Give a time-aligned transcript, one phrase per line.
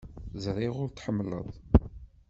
[0.43, 1.47] Ẓriɣ ur t-tḥemmleḍ.